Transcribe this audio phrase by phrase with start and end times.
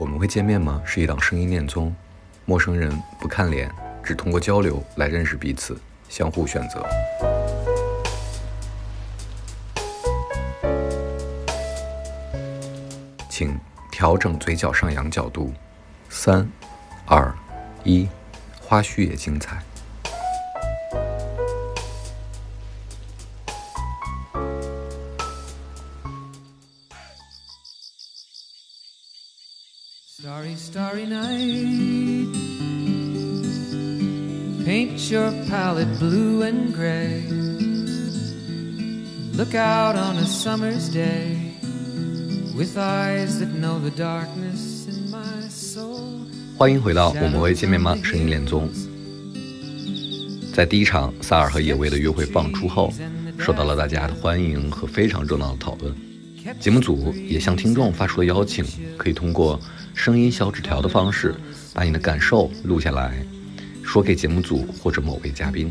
[0.00, 0.80] 我们会见面吗？
[0.82, 1.94] 是一档声音恋综，
[2.46, 2.90] 陌生人
[3.20, 3.70] 不看脸，
[4.02, 6.82] 只通过交流来认识彼此，相互选择。
[13.28, 13.54] 请
[13.92, 15.52] 调整嘴角上扬角度。
[16.08, 16.50] 三、
[17.04, 17.30] 二、
[17.84, 18.08] 一，
[18.58, 19.62] 花絮也精彩。
[34.70, 37.24] Paint your palette blue and gray.
[39.36, 41.56] Look out on a summer's day
[42.56, 46.24] with eyes that know the darkness in my soul.
[46.56, 47.98] 欢迎回到我们会见面吗？
[48.04, 48.68] 声音恋综。
[50.54, 52.92] 在第一场萨尔和野味的约会放出后，
[53.40, 55.92] 受到了大家的欢迎和非常热闹的讨论。
[56.60, 58.64] 节目组也向听众发出了邀请，
[58.96, 59.60] 可以通过
[59.96, 61.34] 声音小纸条的方式，
[61.74, 63.20] 把你的感受录下来，
[63.90, 65.68] 说给节目组或者某位嘉宾。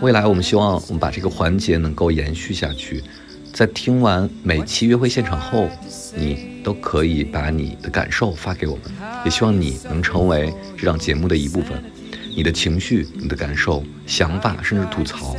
[0.00, 3.00] 未来我们希望我们把这个环节能够延续下去，
[3.52, 5.70] 在听完每期约会现场后，
[6.16, 8.86] 你都可以把你的感受发给我们，
[9.24, 11.80] 也希望你能成为这档节目的一部分。
[12.34, 15.36] 你的情绪、你的感受、想法，甚至吐槽，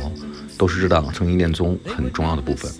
[0.56, 2.72] 都是这档声音恋综很重要的部分。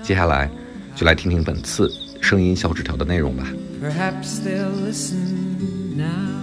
[0.00, 0.48] 接下来，
[0.94, 3.52] 就来听听本次声音小纸条的内容吧。
[3.82, 6.39] Perhaps they'll listen now.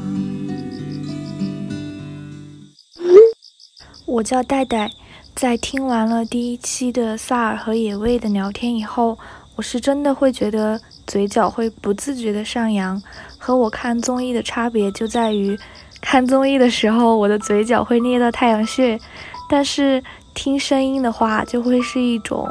[4.18, 4.90] 我叫戴戴，
[5.36, 9.16] 在听完了第一期的萨尔和野味的聊天以后，
[9.56, 13.00] 我是真的会觉得嘴角会不自觉的上扬。
[13.38, 15.56] 和我看综艺的差别就在于，
[16.02, 19.00] 看综艺的时候我的嘴角会捏到太阳穴，
[19.48, 22.50] 但是听声音的话就会是一种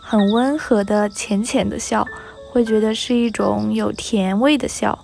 [0.00, 2.06] 很温和的浅浅的笑，
[2.52, 4.96] 会觉得是一种有甜味的笑。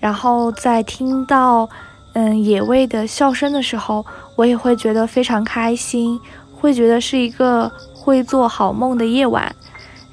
[0.00, 1.70] 然后在听到
[2.14, 6.18] 嗯野味的笑声的时候，我也会觉得非常开心，
[6.58, 9.54] 会觉得是一个会做好梦的夜晚。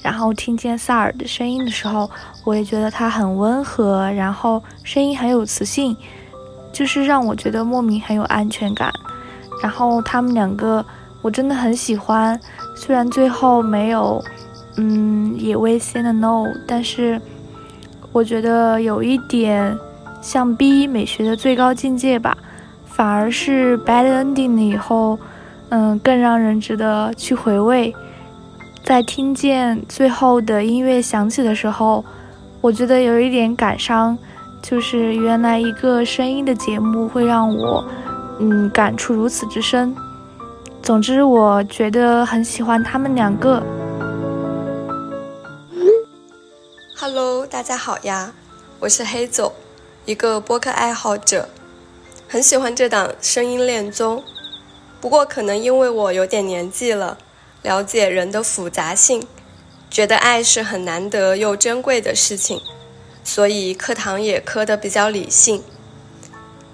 [0.02, 2.09] 然后听见萨尔的声音的时候，
[2.44, 5.96] 我也觉得他很温和，然后声音很有磁性，
[6.74, 8.92] 就是让我觉得莫名很有安全感。
[9.62, 10.84] 然后他们两个
[11.22, 12.40] 我真的很喜欢，
[12.76, 14.24] 虽然最后没有
[14.78, 17.22] 嗯野味 say no，但是
[18.12, 19.78] 我觉得有一点
[20.22, 22.38] 像 B 美学的最高境界吧。
[22.86, 25.18] 反而是 bad ending 了以后，
[25.70, 27.96] 嗯，更让人值得去回味。
[28.84, 32.04] 在听见最后的音乐响起的时候，
[32.59, 34.18] 我觉得有一点感伤，
[34.62, 37.84] 就是原来一个声音的节目会让我，
[38.40, 39.96] 嗯，感触如此之深。
[40.84, 43.64] 总之，我觉得很喜欢他们两个。
[47.00, 48.32] Hello，大家好呀，
[48.80, 49.52] 我是黑总，
[50.06, 51.48] 一个播客爱好者，
[52.28, 54.24] 很喜欢这档声音恋综。
[55.00, 57.20] 不过可能因为我有点年纪了，
[57.62, 59.24] 了解人的复杂性，
[59.92, 62.60] 觉得爱是很难得又珍贵的事情，
[63.24, 65.64] 所以课堂也磕得比较理性。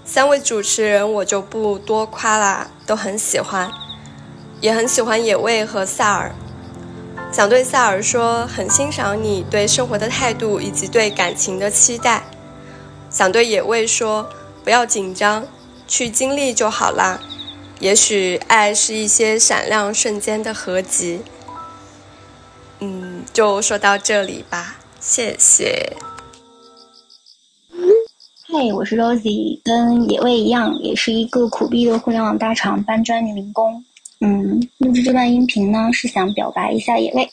[0.05, 3.69] 三位主持人我就不多夸啦，都很喜欢，
[4.61, 6.33] 也很喜欢野味和萨尔。
[7.33, 12.23] 想对萨尔说，很欣赏你对生活的态度以及对感情的期待。
[13.17, 14.29] 想对野味说，
[14.63, 15.43] 不要紧张，
[15.87, 17.19] 去经历就好啦。
[17.79, 21.21] 也许爱是一些闪亮瞬间的合集。
[22.79, 25.97] 嗯，就说到这里吧，谢谢。
[28.49, 33.83] 嘿，我是 Rosie，跟野味一样，也是一个苦逼的互联网大厂搬砖女民工。
[34.21, 37.27] 嗯，录制这段音频呢，是想表达一下野味。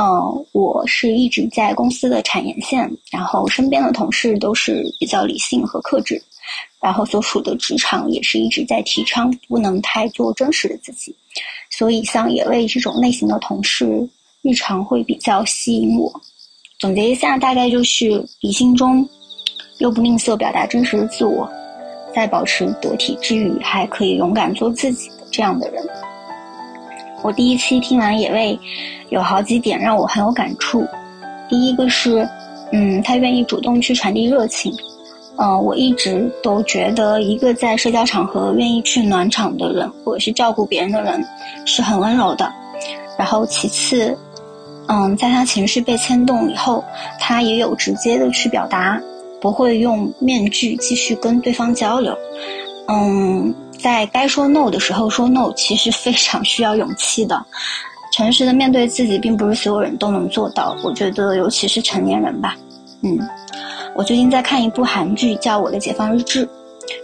[0.00, 6.22] 嗯，我是一直在公司的产研线，然后身边的同事都是比较理性和克制，
[6.80, 11.12] 然后所处的职场也是一直在提倡不能太做真实的自己，
[11.68, 14.08] 所以像野味这种类型的同事，
[14.42, 16.08] 日常会比较吸引我。
[16.78, 19.04] 总结一下，大概就是理性中
[19.78, 21.50] 又不吝啬表达真实的自我，
[22.14, 25.84] 在保持得体之余，还可以勇敢做自己这样的人。
[27.28, 28.58] 我第一期听完野味，
[29.10, 30.82] 有好几点让我很有感触。
[31.46, 32.26] 第一个是，
[32.72, 34.72] 嗯，他愿意主动去传递热情。
[35.36, 41.22] 嗯、我一直都觉得一个在社交场合愿意去暖场的人，或者是照顾别人的人，
[41.66, 42.50] 是很温柔的。
[43.18, 44.16] 然后其次，
[44.86, 46.82] 嗯，在他情绪被牵动以后，
[47.20, 48.98] 他也有直接的去表达，
[49.38, 52.16] 不会用面具继续跟对方交流。
[52.88, 57.42] 嗯，在该说 no 的时候说 no，其实非常需要勇气的。
[58.12, 60.76] 诚实的面对自己，并不是所有人都能做到。
[60.82, 62.56] 我觉得，尤其是成年人吧。
[63.02, 63.18] 嗯，
[63.94, 66.44] 我最近在看一部韩剧，叫《我的解放日志》，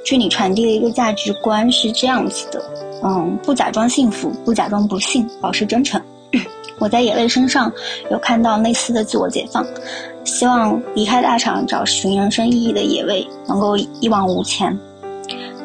[0.05, 2.61] 剧里传递了一个价值观是这样子的：
[3.05, 6.01] 嗯，不假装幸福，不假装不幸，保持真诚。
[6.81, 7.71] 我在野味身上
[8.11, 9.65] 有看到类似的自我解放，
[10.25, 14.77] 希望离开大厂找寻人生意义的野味能够一往无前。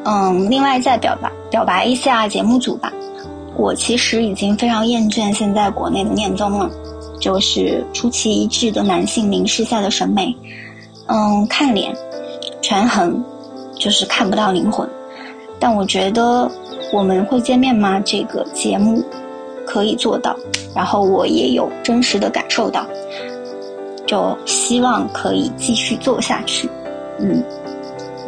[0.05, 2.91] 嗯，另外再表白表白一下节目组吧，
[3.55, 6.69] 我其实已经非常厌倦现在国内的念综了，
[7.19, 10.35] 就是出奇一致的男性凝视下的审美。
[11.07, 11.95] 嗯，看脸，
[12.61, 13.23] 权衡，
[13.75, 14.87] 就是看不到灵魂。
[15.59, 16.49] 但我觉得
[16.93, 17.99] 我们会见面吗？
[18.05, 19.03] 这个节目
[19.65, 20.35] 可以做到。
[20.75, 22.85] 然后我也有真实的感受到，
[24.05, 26.69] 就希望可以继续做下去。
[27.19, 27.43] 嗯，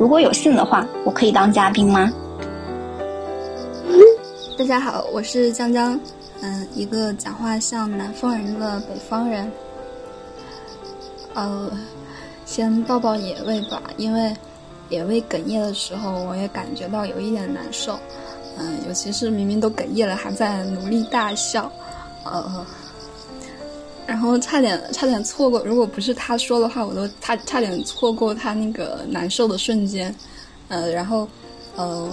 [0.01, 2.12] 如果有幸的话，我可以当嘉宾吗？
[4.57, 6.00] 大家好，我是江江，
[6.42, 9.51] 嗯，一个讲话像南方人的北方人。
[11.36, 11.69] 呃，
[12.48, 14.36] 先抱抱野味吧，因为
[14.89, 17.95] 野味哽咽的时候，我也感觉到有一点难受。
[18.57, 21.71] 嗯，尤其是明明都哽咽了，还在努力大笑。
[22.24, 22.65] 呃，
[24.11, 30.13] 然后差点差点错过，如果不是他说的话，我都差差点错过他那个难受的瞬间。
[30.67, 31.25] 呃，然后
[31.77, 32.11] 呃，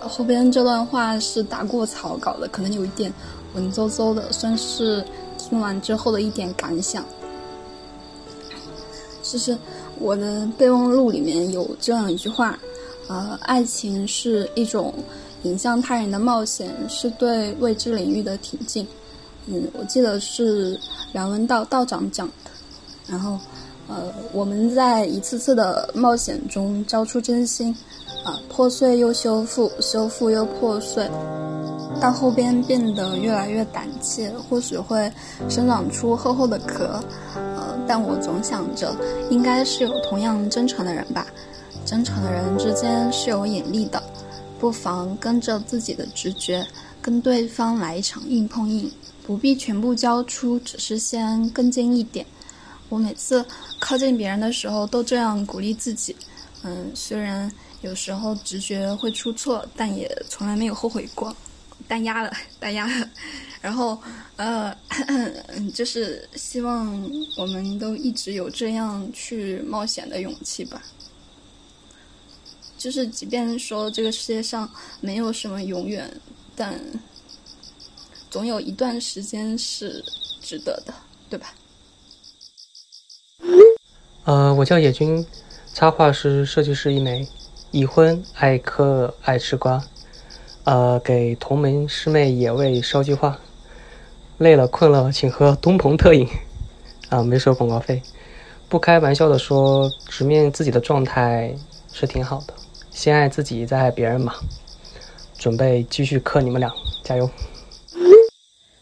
[0.00, 3.10] 后边这段话是打过草稿的，可能有一点
[3.54, 5.02] 文绉绉的，算是
[5.38, 7.02] 听完之后的一点感想。
[9.22, 9.56] 就是
[9.98, 12.58] 我的备忘录里面有这样一句话：
[13.08, 14.92] 呃，爱情是一种
[15.44, 18.86] 引向他人的冒险，是对未知领域的挺进。
[19.46, 20.78] 嗯，我记得是
[21.12, 22.50] 梁文道道长讲的。
[23.06, 23.38] 然后，
[23.88, 27.74] 呃，我们在一次次的冒险中交出真心，
[28.24, 31.10] 啊，破碎又修复，修复又破碎，
[32.00, 35.12] 到后边变得越来越胆怯，或许会
[35.48, 36.98] 生长出厚厚的壳。
[37.34, 38.96] 呃，但我总想着，
[39.28, 41.26] 应该是有同样真诚的人吧。
[41.84, 44.02] 真诚的人之间是有引力的，
[44.58, 46.66] 不妨跟着自己的直觉，
[47.04, 48.90] 跟对方来一场硬碰硬。
[49.26, 52.24] 不必全部交出，只是先更近一点。
[52.88, 53.44] 我每次
[53.78, 56.16] 靠近别人的时候都这样鼓励自己。
[56.62, 57.50] 嗯，虽然
[57.82, 61.34] 有时候直觉会出错，但也从来没有后悔过。
[61.86, 63.10] 单压了，单压了。
[63.60, 63.98] 然后，
[64.36, 64.74] 呃，
[65.74, 66.98] 就是希望
[67.36, 70.82] 我们都一直有这样去冒险的勇气吧。
[72.78, 74.70] 就是即便说这个世界上
[75.00, 76.10] 没有什么永远，
[76.56, 76.80] 但。
[78.30, 80.04] 总有一段时间是
[80.40, 80.92] 值得的，
[81.30, 81.54] 对吧？
[84.24, 85.24] 呃，我叫野君，
[85.72, 87.28] 插画师、设计师一枚，
[87.70, 89.80] 已婚，爱嗑爱吃瓜。
[90.64, 93.38] 呃，给同门师妹野味捎句话：
[94.38, 96.26] 累了困了，请喝东鹏特饮。
[97.10, 98.02] 啊，没收广告费。
[98.68, 101.54] 不开玩笑的说，直面自己的状态
[101.92, 102.54] 是挺好的。
[102.90, 104.34] 先爱自己，再爱别人嘛。
[105.38, 106.72] 准备继续克你们俩，
[107.02, 107.28] 加油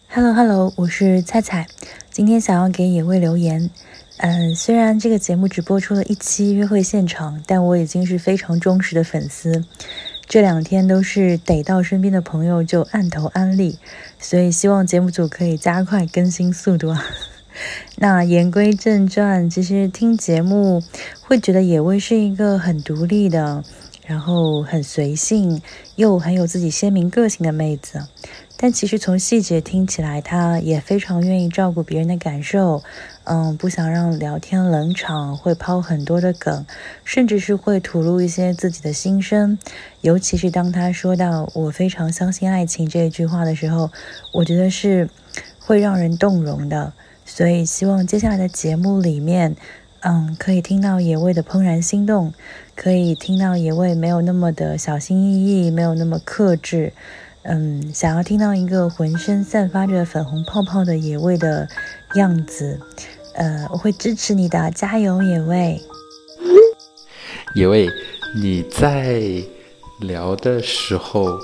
[0.08, 1.66] ！Hello Hello，我是菜菜，
[2.10, 3.70] 今天想要给野味留言。
[4.19, 9.64] 嗯，虽然这个节目只播出了一期约会现场，但我已经是非常忠实的粉丝。
[10.28, 13.78] 这两天都是逮到身边的朋友就按头安利，
[14.20, 17.05] 所以希望节目组可以加快更新速度啊。
[17.96, 20.82] 那言归正传，其实听节目
[21.20, 23.62] 会觉得野味是一个很独立的，
[24.12, 25.62] 然后很随性
[25.96, 28.06] 又很有自己鲜明个性的妹子。
[28.58, 32.82] 但其实从细节听起来，她也非常愿意照顾别人的感受，
[33.24, 36.66] 嗯，不想让聊天冷场，会抛很多的梗，
[37.04, 39.58] 甚至是会吐露一些自己的心声。
[40.02, 43.90] 尤其是当她说到“我非常相信爱情”这一句话的时候，
[44.34, 45.08] 我觉得是
[45.58, 46.92] 会让人动容的。
[47.24, 49.56] 所以希望接下来的节目里面，
[50.04, 52.34] 嗯，可以听到野味的怦然心动，
[52.74, 56.92] 可以听到野味没有那么的小心翼翼，没有那么克制。
[57.44, 61.68] 嗯，想要听到一个浑身散发着粉红泡泡的野味的
[62.14, 62.80] 样子，
[63.34, 65.80] 呃，我会支持你的，加油，野味！
[67.54, 67.88] 野味，
[68.34, 69.22] 你在
[70.00, 71.38] 聊的时候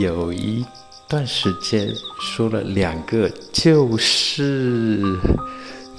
[0.00, 0.64] 有一
[1.08, 1.88] 段时间
[2.20, 5.02] 说了两个，就是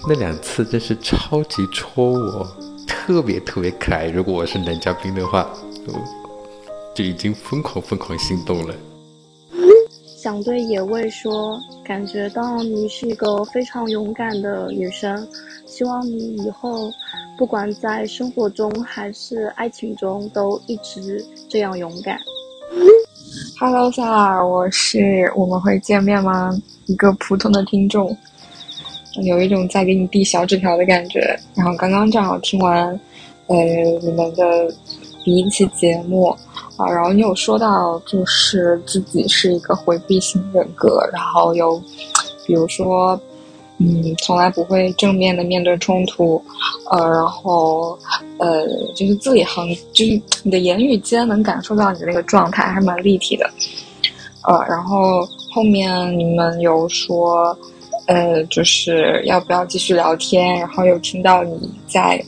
[0.07, 2.47] 那两次真是超级戳我，
[2.85, 4.05] 特别特别可爱。
[4.05, 5.49] 如果我是男嘉宾的话，
[6.93, 8.75] 就已经疯狂疯狂心动了。
[10.15, 15.27] 想对野味说，感觉到你是一个非常勇敢的女生，
[15.65, 16.91] 希望你以后
[17.35, 22.19] 不管在生活中还是爱情中都一直这样勇敢。
[23.59, 26.51] Hello，萨尔，我是我们会见面吗？
[26.85, 28.15] 一个普通的听众。
[29.23, 31.19] 有一种在给你递小纸条的感觉。
[31.55, 32.87] 然后刚刚正好听完，
[33.47, 33.55] 呃，
[34.01, 34.73] 你们的
[35.23, 36.35] 第一期节目
[36.77, 41.81] 啊，然后你有说到就是自己是一个回避型人格，然后有
[42.45, 43.19] 比如说。
[43.77, 46.41] 嗯，从来不会正面的面对冲突，
[46.89, 47.99] 呃，然后，
[48.37, 53.45] 呃，就是字里行，就是你的言语间能感受到你的那个状态，还蛮立体的，
[54.47, 57.53] 呃，然后后面你们有说，
[58.07, 62.23] 呃，就是要不要继续聊天，然后又听到你在，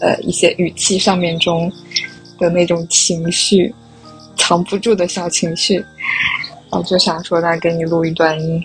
[0.00, 1.70] 呃，一些语气上面中
[2.38, 3.74] 的那种情绪，
[4.36, 5.84] 藏不住的小情绪，
[6.70, 8.62] 我就想说，再给你录一段音。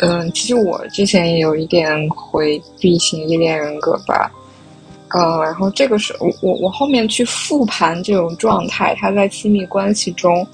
[0.00, 4.30] 嗯，其实我之前也有一点回避型依恋人格吧，
[5.14, 10.46] 嗯，然后这个是我我我后面去复盘这种状态，它在亲密关系中，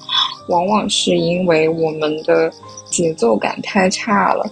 [0.49, 2.53] 往往是因为我们的
[2.91, 4.45] 节奏感太差了，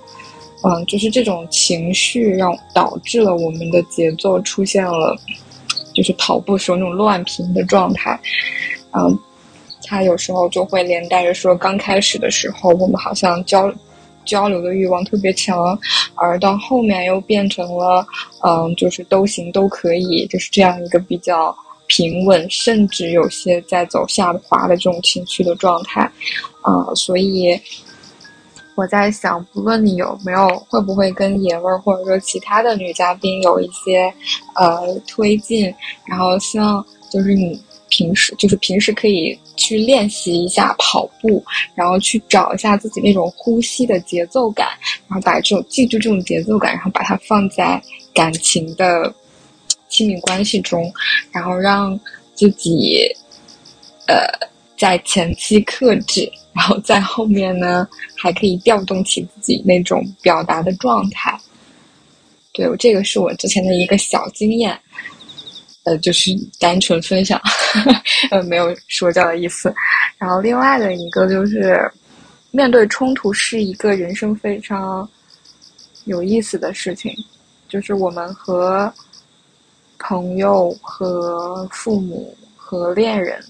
[0.63, 5.17] 嗯，就是这种情绪让导致了我们的节奏出现了，
[5.95, 8.19] 就是跑步时候那种乱频的状态，
[8.93, 9.19] 嗯，
[9.85, 13.73] 它有时候就会连带着说，刚开始的时候我们好像交。
[14.25, 15.57] 交流的欲望特别强，
[16.15, 18.07] 而到后面又变成了，
[18.45, 26.03] 嗯，就是都行都可以，就是这样一个比较平稳，甚至有些在走下滑的这种情绪的状态，
[26.61, 27.59] 啊，所以
[28.79, 34.13] 我在想，不论你有没有，会不会跟野味儿或者说其他的女嘉宾有一些
[34.55, 35.75] 呃推进，
[36.07, 37.61] 然后希望就是你。
[37.91, 41.43] 平时就是平时可以去练习一下跑步，
[41.75, 44.69] 然后去找一下自己那种呼吸的节奏感，
[45.09, 47.83] 然后把这种记住这种节奏感，然后把它放在
[48.13, 49.11] 感情的
[49.89, 50.93] 亲密关系中，
[51.33, 51.99] 然后让
[52.35, 53.11] 自己
[54.07, 54.19] 呃
[54.77, 57.87] 在前期克制，然后在后面呢
[58.17, 61.39] 还可以调动起自己那种表达的状态。
[62.53, 64.77] 对，这个是我之前的一个小经验。
[65.85, 67.41] 呃，就是单纯分享，
[68.31, 69.73] 呃，没有说教的意思。
[70.19, 71.91] 然后另外的一个就是，
[72.51, 75.09] 面对冲突是一个人生非常
[76.05, 77.15] 有意思的事情。
[77.69, 78.93] 就是我们和
[79.99, 83.43] 朋友、和父母、和恋人，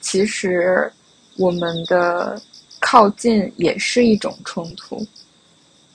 [0.00, 0.92] 其实
[1.36, 2.40] 我们的
[2.80, 5.06] 靠近也是一种冲突。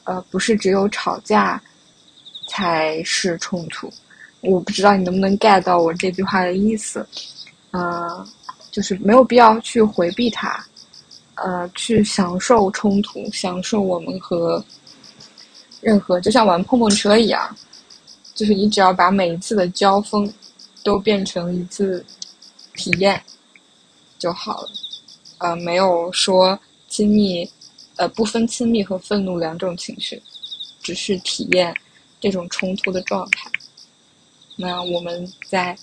[0.04, 1.62] 呃，不是只有吵架
[2.48, 3.92] 才是冲突。
[4.42, 7.06] 我不知道你能不能 get 到我这句话的意思，
[7.72, 8.28] 呃，
[8.72, 10.66] 就是没有必要去回避它，
[11.36, 14.64] 呃，去享受冲突，享受我们和
[15.82, 17.56] 任何就像玩碰碰车一样，
[18.34, 20.32] 就是你只要把每一次的交锋
[20.84, 22.04] 都变成一次
[22.74, 23.22] 体验
[24.18, 24.70] 就好了，
[25.40, 27.50] 呃，没有说亲密，
[27.98, 30.22] 呃，不分亲密和愤怒两种情绪，
[30.82, 31.74] 只是体验
[32.20, 33.50] 这种冲突的状态。
[34.56, 35.78] 那我们在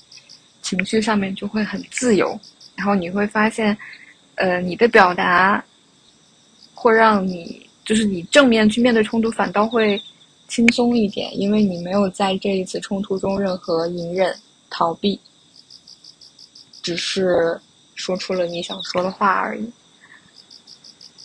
[0.62, 2.38] 情绪上面就会很自由，
[2.74, 3.76] 然后你会发现，
[4.34, 5.64] 呃，你的表达
[6.74, 10.00] 会让你就是你正面去面对冲突，反倒会
[10.48, 14.36] 轻松一点，因为你没有在这一次冲突中任何隐忍、
[14.68, 15.18] 逃避，
[16.82, 17.58] 只是
[17.96, 19.68] 说出了你想说的话而已。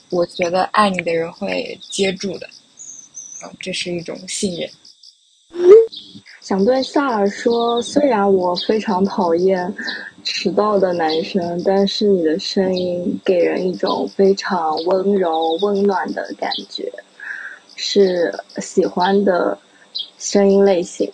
[0.10, 2.48] 我觉得爱你的人会接住的，
[3.42, 4.70] 啊，这是一种信任。
[6.42, 9.74] 想对萨尔说，虽然我非常讨厌
[10.24, 16.92] 迟到的男生，但是你的声音给人一种非常温柔、温暖的感觉，
[17.76, 19.58] 是喜欢的
[20.18, 21.10] 声音类型。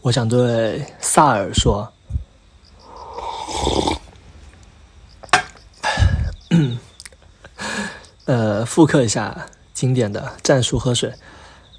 [0.00, 1.88] 我想对萨尔说，
[8.32, 11.12] 呃，复刻一下经典的战术喝水。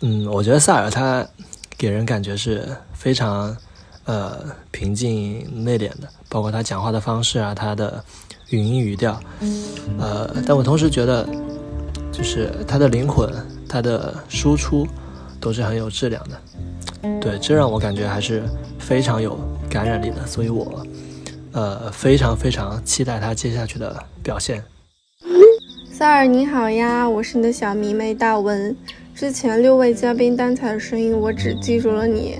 [0.02, 1.28] 嗯，我觉得萨尔他。
[1.76, 3.58] 给人感觉是非常，
[4.06, 4.40] 呃，
[4.72, 8.02] 平静内敛的，包括他讲话的方式啊，他的
[8.52, 9.20] 语音语调，
[10.00, 11.28] 呃，但我同时觉得，
[12.10, 13.30] 就是他的灵魂，
[13.68, 14.88] 他的输出
[15.42, 18.44] 都是很有质量的，对，这让我感觉还是
[18.80, 19.38] 非常有
[19.70, 20.86] 感染力的，所以我，
[21.52, 24.64] 呃，非常非常期待他接下去的表现。
[26.04, 28.76] 萨尔你好呀，我是你的小迷妹大文。
[29.16, 32.36] 之前六位嘉宾单彩的声音，我只记住了你，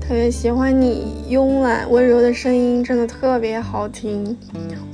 [0.00, 4.34] 特别喜欢你慵懒温柔的声音，真的特别好听。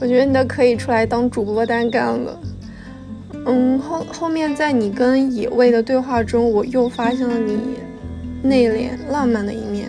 [0.00, 2.40] 我觉得你都可以出来当主播单干了。
[3.46, 7.60] 嗯，后后面在你跟野味的对话中，我又发现了你
[8.42, 9.88] 内敛浪漫的一面，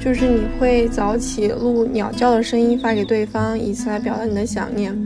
[0.00, 4.96] 就是你会早起录鸟叫的声音发给对方，以此来表达你的想念。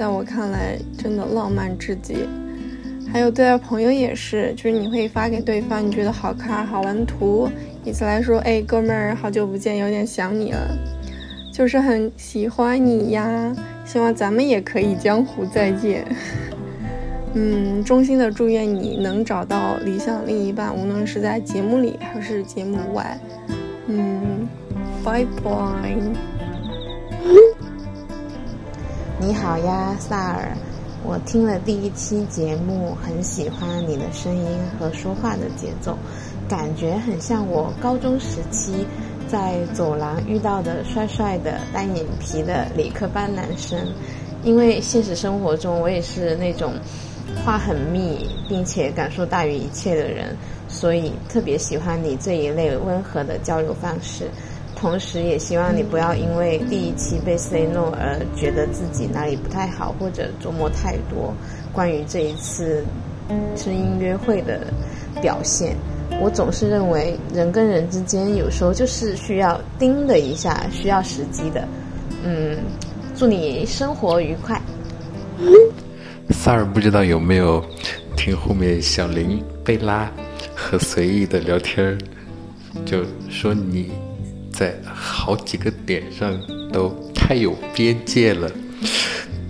[0.00, 2.26] 在我看来，真的浪漫至极。
[3.12, 7.46] 还有对待朋友也是，就是你会发给对方你觉得好看好玩的图，
[7.84, 10.74] 以此来说，哎，哥们儿，好久不见，有点想你了，
[11.52, 13.54] 就是很喜欢你呀，
[13.84, 16.06] 希望咱们也可以江湖再见。
[17.36, 23.20] 嗯，衷心的祝愿你能找到理想另一半，无论是在节目里还是节目外。
[23.86, 24.48] 嗯，
[25.04, 25.94] 拜拜。
[29.20, 30.56] 你好呀，萨尔。
[31.04, 34.46] 我听了第一期节目，很喜欢你的声音
[34.78, 35.94] 和说话的节奏，
[36.48, 38.86] 感觉很像我高中时期
[39.28, 43.78] 在走廊遇到的帅帅的单眼皮的理科班男生。
[44.42, 46.72] 因为现实生活中我也是那种
[47.44, 50.34] 话很密，并且感受大于一切的人，
[50.66, 54.30] 所以特别喜欢你这一类温和的交流方式。
[54.80, 61.34] 同时，也希望你不要因为第一期被 say no 而觉得自己哪里不太好，或者琢磨太多
[61.70, 62.82] 关于这一次
[63.54, 64.66] 声音约会的
[65.20, 65.76] 表现。
[66.18, 71.68] 我总是认为，人跟人之间有时候就是需要叮的一下，需要时机的。
[72.24, 72.56] 嗯，
[73.14, 74.58] 祝你生活愉快。
[76.30, 77.62] 萨尔不知道有没有
[78.16, 80.10] 听后面小林、贝拉
[80.54, 81.98] 和随意的聊天
[82.86, 83.90] 就说你。
[84.52, 86.38] 在好几个点上
[86.72, 88.50] 都太有边界了，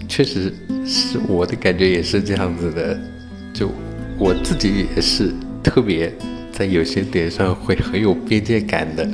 [0.08, 0.52] 确实
[0.86, 2.98] 是我的感觉也是这样子的。
[3.52, 3.70] 就
[4.18, 6.12] 我自己也是特别
[6.52, 9.08] 在有些点上会很有边界感的，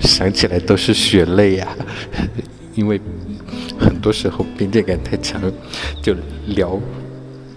[0.00, 1.68] 想起来都是血泪呀。
[2.74, 3.00] 因为
[3.78, 5.40] 很多时候边界感太强，
[6.02, 6.14] 就
[6.46, 6.80] 聊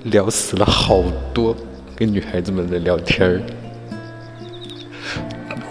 [0.06, 1.56] 聊死了好多
[1.96, 3.42] 跟女孩子们的聊天儿。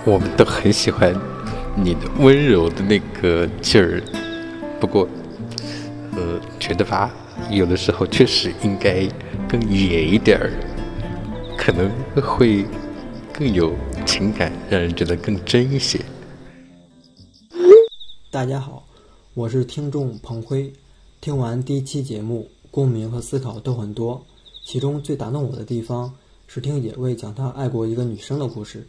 [0.08, 1.14] 我们都很喜欢
[1.76, 4.02] 你的温柔的那个劲儿，
[4.80, 5.06] 不过，
[6.12, 7.14] 呃，觉得吧，
[7.50, 9.06] 有的时候确实应该
[9.46, 10.50] 更野一点儿，
[11.58, 11.90] 可能
[12.22, 12.64] 会
[13.34, 13.74] 更有
[14.06, 16.00] 情感，让人觉得更真一些。
[18.30, 18.88] 大家好，
[19.34, 20.72] 我是听众彭辉，
[21.20, 24.24] 听完第一期节目，共鸣和思考都很多，
[24.64, 26.10] 其中最打动我的地方
[26.46, 28.88] 是听野味讲他爱过一个女生的故事。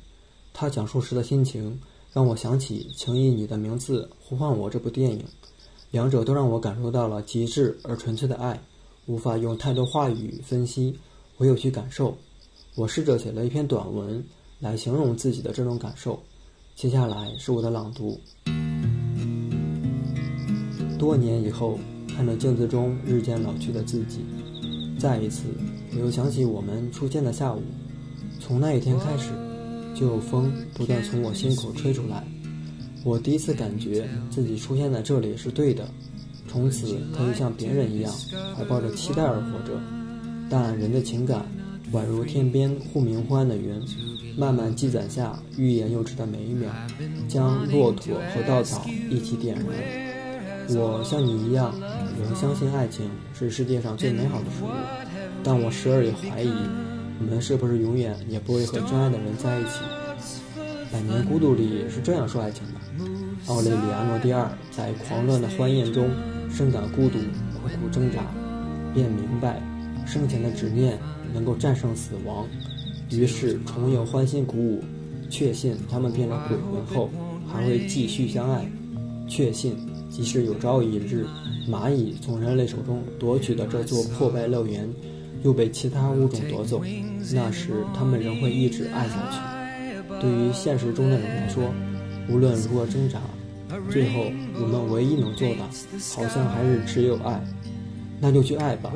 [0.59, 1.79] 他讲述时的心情，
[2.11, 5.23] 让我想起《情以你的名字呼唤我》这部电影，
[5.89, 8.59] 两者都让我感受到了极致而纯粹的爱，
[9.05, 10.93] 无法用太多话语分析，
[11.37, 12.13] 唯有去感受。
[12.75, 14.21] 我试着写了一篇短文
[14.59, 16.21] 来形容自己的这种感受，
[16.75, 18.19] 接下来是我的朗读。
[20.97, 21.79] 多年以后，
[22.13, 24.25] 看着镜子中日渐老去的自己，
[24.99, 25.43] 再一次，
[25.93, 27.61] 我又想起我们初见的下午，
[28.41, 29.48] 从那一天开始。
[29.95, 32.23] 就有风不断从我心口吹出来，
[33.03, 35.89] 我第一次感觉自己出现在这里是对的，
[36.47, 38.13] 从此可以像别人一样
[38.55, 39.79] 怀抱着期待而活着。
[40.49, 41.45] 但人的情感
[41.93, 43.81] 宛如天边忽明忽暗的云，
[44.37, 46.71] 慢慢积攒下欲言又止的每一秒，
[47.27, 49.65] 将骆驼和稻草一起点燃。
[50.69, 51.73] 我像你一样，
[52.21, 54.67] 仍相信爱情是世界上最美好的事物，
[55.43, 56.49] 但我时而也怀疑。
[57.21, 59.69] 我们是不是永远也不会和真爱的人在一起？
[60.91, 66.09] 《百年孤独》里是这样说爱情的：奥雷里亚诺第二在狂乱的欢宴中
[66.49, 67.19] 深感孤独，
[67.53, 68.23] 苦苦挣扎，
[68.93, 69.61] 便明白
[70.05, 70.97] 生前的执念
[71.33, 72.47] 能够战胜死亡，
[73.11, 74.83] 于是重又欢欣鼓舞，
[75.29, 77.09] 确信他们变成鬼魂后
[77.45, 78.65] 还会继续相爱，
[79.27, 79.75] 确信
[80.09, 81.27] 即使有朝一日
[81.69, 84.89] 蚂蚁从人类手中夺取的这座破败乐园。
[85.41, 86.81] 又被其他物种夺走，
[87.33, 89.37] 那时他们仍会一直爱下去。
[90.19, 91.63] 对于现实中的人来说，
[92.29, 93.19] 无论如何挣扎，
[93.89, 95.63] 最后我们唯一能做的，
[96.15, 97.41] 好像还是只有爱。
[98.21, 98.91] 那就去爱吧，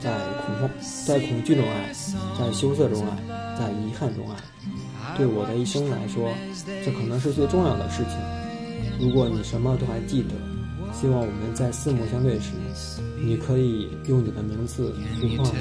[0.00, 0.10] 在
[0.44, 0.68] 恐慌、
[1.06, 1.92] 在恐惧中爱，
[2.38, 4.36] 在羞涩中爱，在遗憾中爱。
[5.16, 6.32] 对我的一生来说，
[6.84, 8.18] 这可能是最重要的事情。
[8.98, 10.53] 如果你什么都还记得。
[10.94, 12.52] 希望我们在四目相对时
[13.18, 15.52] 你可以用你的名字呼唤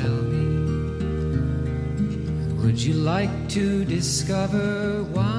[2.56, 5.33] 我 would you like to discover why